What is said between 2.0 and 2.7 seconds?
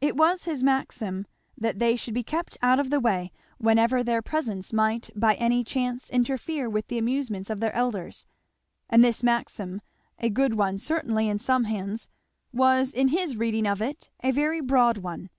be kept